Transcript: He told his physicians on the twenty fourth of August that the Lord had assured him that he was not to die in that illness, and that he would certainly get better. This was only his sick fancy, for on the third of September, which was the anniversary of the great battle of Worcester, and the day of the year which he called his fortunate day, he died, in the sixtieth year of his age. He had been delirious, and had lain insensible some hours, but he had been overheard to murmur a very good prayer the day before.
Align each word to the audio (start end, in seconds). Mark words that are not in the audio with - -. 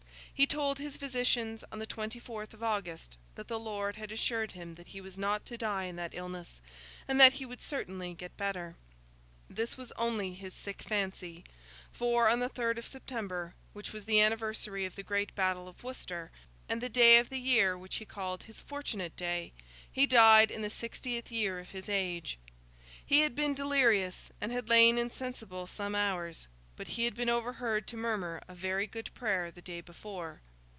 He 0.33 0.47
told 0.47 0.79
his 0.79 0.97
physicians 0.97 1.63
on 1.71 1.77
the 1.77 1.85
twenty 1.85 2.17
fourth 2.17 2.51
of 2.55 2.63
August 2.63 3.15
that 3.35 3.47
the 3.47 3.59
Lord 3.59 3.95
had 3.97 4.11
assured 4.11 4.53
him 4.53 4.73
that 4.73 4.87
he 4.87 4.99
was 4.99 5.15
not 5.15 5.45
to 5.45 5.55
die 5.55 5.83
in 5.83 5.97
that 5.97 6.15
illness, 6.15 6.63
and 7.07 7.21
that 7.21 7.33
he 7.33 7.45
would 7.45 7.61
certainly 7.61 8.15
get 8.15 8.35
better. 8.37 8.75
This 9.51 9.77
was 9.77 9.91
only 9.91 10.33
his 10.33 10.55
sick 10.55 10.81
fancy, 10.81 11.43
for 11.91 12.27
on 12.27 12.39
the 12.39 12.49
third 12.49 12.79
of 12.79 12.87
September, 12.87 13.53
which 13.73 13.93
was 13.93 14.05
the 14.05 14.19
anniversary 14.19 14.83
of 14.83 14.95
the 14.95 15.03
great 15.03 15.35
battle 15.35 15.67
of 15.67 15.83
Worcester, 15.83 16.31
and 16.67 16.81
the 16.81 16.89
day 16.89 17.19
of 17.19 17.29
the 17.29 17.37
year 17.39 17.77
which 17.77 17.97
he 17.97 18.05
called 18.05 18.41
his 18.41 18.59
fortunate 18.61 19.15
day, 19.15 19.53
he 19.91 20.07
died, 20.07 20.49
in 20.49 20.63
the 20.63 20.71
sixtieth 20.71 21.31
year 21.31 21.59
of 21.59 21.69
his 21.69 21.87
age. 21.87 22.39
He 23.05 23.19
had 23.19 23.35
been 23.35 23.53
delirious, 23.53 24.31
and 24.41 24.51
had 24.51 24.69
lain 24.69 24.97
insensible 24.97 25.67
some 25.67 25.93
hours, 25.93 26.47
but 26.77 26.87
he 26.87 27.03
had 27.05 27.13
been 27.13 27.29
overheard 27.29 27.85
to 27.85 27.95
murmur 27.97 28.41
a 28.47 28.55
very 28.55 28.87
good 28.87 29.13
prayer 29.13 29.51
the 29.51 29.61
day 29.61 29.81
before. 29.81 30.41